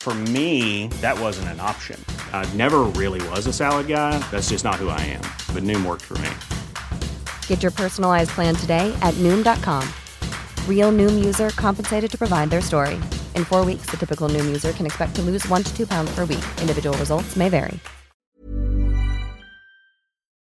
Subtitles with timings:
[0.00, 2.02] For me, that wasn't an option.
[2.32, 4.18] I never really was a salad guy.
[4.30, 5.20] That's just not who I am.
[5.54, 6.30] But Noom worked for me.
[7.46, 9.86] Get your personalized plan today at Noom.com.
[10.66, 12.98] Real Noom user compensated to provide their story.
[13.36, 16.10] In four weeks, the typical Noom user can expect to lose one to two pounds
[16.14, 16.44] per week.
[16.62, 17.78] Individual results may vary.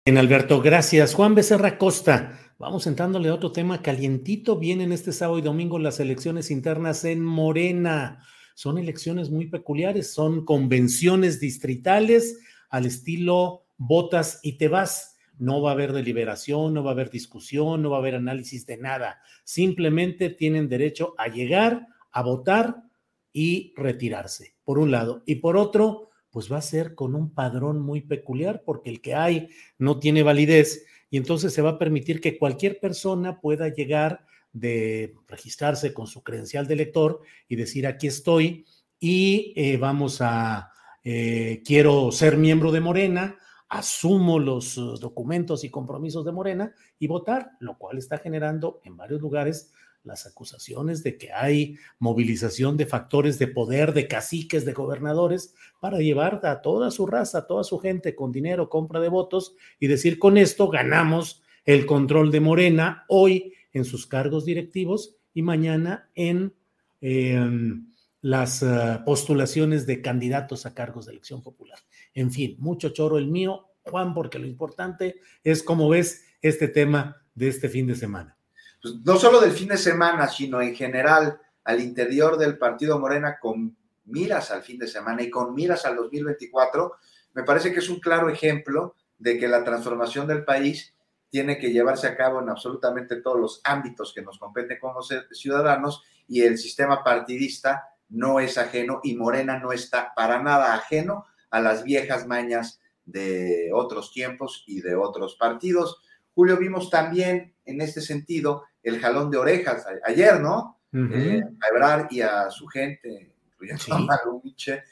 [0.05, 1.15] En Alberto, gracias.
[1.15, 2.39] Juan Becerra Costa.
[2.59, 4.57] Vamos entrándole a otro tema calientito.
[4.59, 8.21] Vienen este sábado y domingo las elecciones internas en Morena.
[8.57, 12.39] Son elecciones muy peculiares, son convenciones distritales
[12.71, 15.19] al estilo votas y te vas.
[15.37, 18.65] No va a haber deliberación, no va a haber discusión, no va a haber análisis
[18.65, 19.21] de nada.
[19.45, 22.83] Simplemente tienen derecho a llegar, a votar
[23.31, 25.23] y retirarse, por un lado.
[25.27, 29.15] Y por otro, pues va a ser con un padrón muy peculiar, porque el que
[29.15, 34.25] hay no tiene validez y entonces se va a permitir que cualquier persona pueda llegar
[34.59, 38.65] de registrarse con su credencial de elector y decir aquí estoy
[38.99, 40.73] y eh, vamos a,
[41.05, 47.07] eh, quiero ser miembro de Morena, asumo los uh, documentos y compromisos de Morena y
[47.07, 49.73] votar, lo cual está generando en varios lugares
[50.05, 55.99] las acusaciones de que hay movilización de factores de poder, de caciques, de gobernadores, para
[55.99, 59.89] llevar a toda su raza, a toda su gente con dinero, compra de votos y
[59.89, 63.05] decir con esto ganamos el control de Morena.
[63.09, 66.55] Hoy en sus cargos directivos y mañana en
[67.03, 67.93] em,
[68.23, 71.79] las uh, postulaciones de candidatos a cargos de elección popular.
[72.15, 77.23] En fin, mucho choro el mío, Juan, porque lo importante es cómo ves este tema
[77.35, 78.39] de este fin de semana.
[78.81, 83.39] Pues no solo del fin de semana, sino en general al interior del partido Morena
[83.39, 83.77] con
[84.07, 86.95] miras al fin de semana y con miras al 2024,
[87.35, 90.96] me parece que es un claro ejemplo de que la transformación del país
[91.31, 96.03] tiene que llevarse a cabo en absolutamente todos los ámbitos que nos competen como ciudadanos
[96.29, 101.61] y el sistema partidista no es ajeno y Morena no está para nada ajeno a
[101.61, 106.03] las viejas mañas de otros tiempos y de otros partidos.
[106.35, 110.81] Julio, vimos también en este sentido el jalón de orejas ayer, ¿no?
[110.93, 114.85] Eh, a Ebrar y a su gente, incluyendo a Maluche.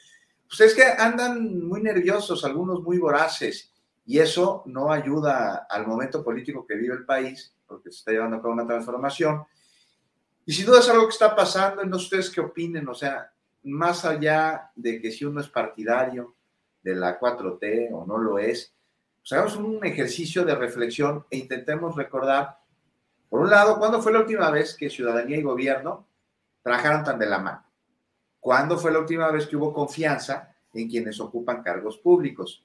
[0.47, 3.73] Pues es que andan muy nerviosos, algunos muy voraces
[4.05, 8.37] y eso no ayuda al momento político que vive el país, porque se está llevando
[8.37, 9.43] a cabo una transformación.
[10.45, 13.31] Y sin duda es algo que está pasando, no sé ustedes qué opinen, o sea,
[13.63, 16.35] más allá de que si uno es partidario
[16.83, 18.75] de la 4T o no lo es,
[19.21, 22.59] pues hagamos un ejercicio de reflexión e intentemos recordar,
[23.27, 26.07] por un lado, ¿cuándo fue la última vez que ciudadanía y gobierno
[26.61, 27.65] trabajaron tan de la mano?
[28.39, 32.63] ¿Cuándo fue la última vez que hubo confianza en quienes ocupan cargos públicos?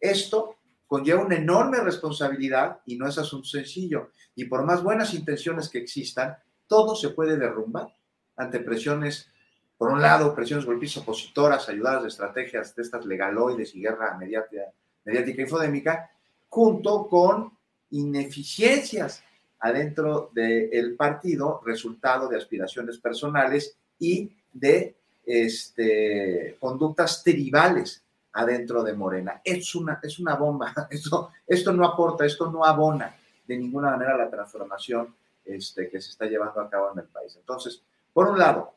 [0.00, 0.56] Esto
[0.90, 4.10] conlleva una enorme responsabilidad y no es asunto sencillo.
[4.34, 6.36] Y por más buenas intenciones que existan,
[6.66, 7.94] todo se puede derrumbar
[8.36, 9.30] ante presiones,
[9.78, 14.62] por un lado, presiones golpistas opositoras, ayudadas de estrategias de estas legaloides y guerra mediática,
[15.04, 16.10] mediática infodémica,
[16.48, 17.56] junto con
[17.90, 19.22] ineficiencias
[19.60, 28.02] adentro del partido, resultado de aspiraciones personales y de este, conductas tribales
[28.32, 29.40] adentro de Morena.
[29.44, 30.72] Es una, es una bomba.
[30.90, 33.14] Esto, esto no aporta, esto no abona
[33.46, 37.34] de ninguna manera la transformación este, que se está llevando a cabo en el país.
[37.36, 37.82] Entonces,
[38.12, 38.74] por un lado,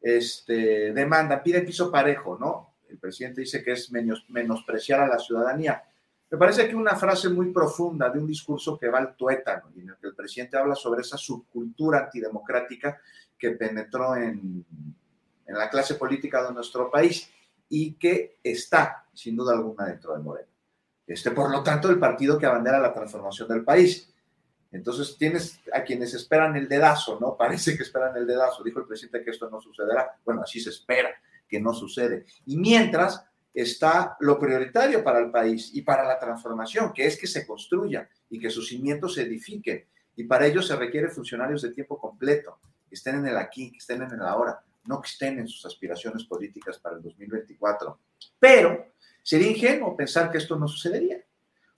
[0.00, 2.74] este, demanda, pide piso parejo, ¿no?
[2.88, 5.82] El presidente dice que es menos, menospreciar a la ciudadanía.
[6.30, 9.80] Me parece que una frase muy profunda de un discurso que va al tuétano y
[9.80, 13.00] en el que el presidente habla sobre esa subcultura antidemocrática
[13.36, 14.64] que penetró en,
[15.46, 17.28] en la clase política de nuestro país
[17.68, 20.48] y que está, sin duda alguna, dentro de Morena.
[21.06, 24.12] Este, por lo tanto, el partido que abandera la transformación del país.
[24.72, 27.36] Entonces, tienes a quienes esperan el dedazo, ¿no?
[27.38, 28.64] Parece que esperan el dedazo.
[28.64, 30.18] Dijo el presidente que esto no sucederá.
[30.24, 31.10] Bueno, así se espera
[31.48, 32.26] que no sucede.
[32.44, 33.24] Y mientras,
[33.56, 38.06] está lo prioritario para el país y para la transformación, que es que se construya
[38.28, 39.86] y que sus cimientos se edifiquen.
[40.14, 43.78] Y para ello se requiere funcionarios de tiempo completo, que estén en el aquí, que
[43.78, 47.98] estén en el ahora, no que estén en sus aspiraciones políticas para el 2024.
[48.38, 48.92] Pero
[49.22, 51.22] sería ingenuo pensar que esto no sucedería.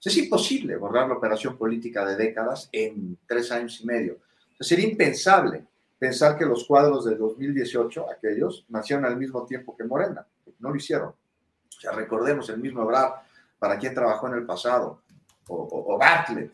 [0.03, 4.19] es imposible borrar la operación política de décadas en tres años y medio.
[4.59, 5.65] sería impensable
[5.97, 10.25] pensar que los cuadros de 2018, aquellos, nacieron al mismo tiempo que Morena.
[10.59, 11.09] No lo hicieron.
[11.09, 13.11] O recordemos el mismo Brad,
[13.59, 15.01] para quien trabajó en el pasado,
[15.47, 16.51] o, Bartlett.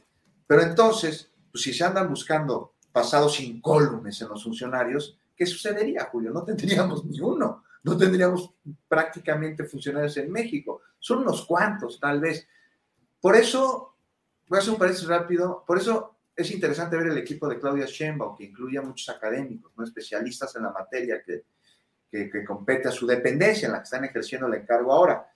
[0.48, 6.32] Pero entonces, pues si se andan buscando pasados incólumes en los funcionarios, ¿qué sucedería, Julio?
[6.32, 8.52] No tendríamos ni uno, no tendríamos
[8.88, 10.82] prácticamente funcionarios en México.
[11.00, 12.48] Son unos cuantos, tal vez.
[13.20, 13.96] Por eso,
[14.48, 17.86] voy a hacer un paréntesis rápido, por eso es interesante ver el equipo de Claudia
[17.86, 19.84] Sheinbaum, que incluye a muchos académicos, ¿no?
[19.84, 21.46] especialistas en la materia que,
[22.10, 25.32] que, compete a su dependencia, en la que están ejerciendo el encargo ahora.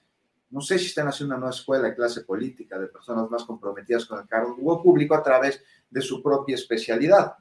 [0.50, 4.06] No sé si están haciendo una nueva escuela de clase política de personas más comprometidas
[4.06, 7.36] con el cargo público a través de su propia especialidad,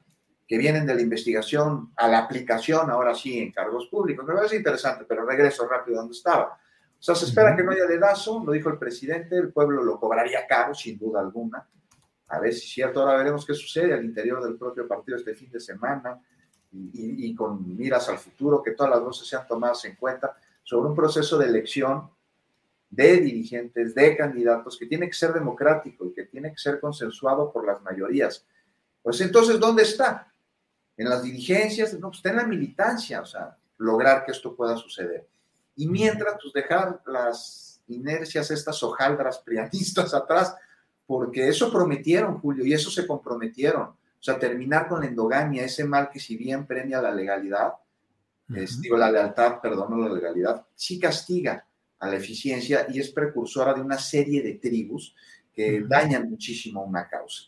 [0.49, 4.25] que vienen de la investigación a la aplicación, ahora sí, en cargos públicos.
[4.25, 6.57] Me parece interesante, pero regreso rápido donde estaba.
[6.99, 9.99] O sea, se espera que no haya dedazo, lo dijo el presidente, el pueblo lo
[9.99, 11.65] cobraría caro, sin duda alguna
[12.29, 15.33] a ver si es cierto, ahora veremos qué sucede al interior del propio partido este
[15.33, 16.21] fin de semana
[16.71, 20.95] y, con miras al futuro, que todas las voces sean tomadas en cuenta sobre un
[20.95, 22.07] proceso de elección
[22.91, 27.51] de dirigentes, de candidatos, que tiene que ser democrático y que tiene que ser consensuado
[27.51, 28.45] por las mayorías.
[29.01, 30.31] Pues entonces, ¿dónde está?
[30.99, 34.75] En las dirigencias, no, pues está en la militancia, o sea, lograr que esto pueda
[34.75, 35.25] suceder.
[35.77, 40.53] Y mientras, pues dejar las inercias, estas hojaldras prianistas atrás,
[41.07, 43.83] porque eso prometieron, Julio, y eso se comprometieron.
[43.83, 47.75] O sea, terminar con la endogamia, ese mal que si bien premia la legalidad,
[48.49, 51.65] digo, la lealtad, perdón, no la legalidad, sí castiga
[51.97, 55.15] a la eficiencia y es precursora de una serie de tribus
[55.53, 57.43] que dañan muchísimo una causa.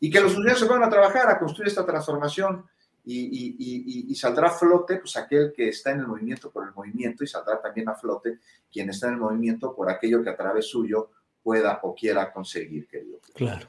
[0.00, 2.64] Y que los funcionarios se van a trabajar a construir esta transformación
[3.06, 7.22] y, y, saldrá a flote pues aquel que está en el movimiento por el movimiento
[7.22, 8.38] y saldrá también a flote
[8.72, 11.10] quien está en el movimiento por aquello que a través suyo
[11.42, 13.20] pueda o quiera conseguir, querido.
[13.34, 13.68] Claro.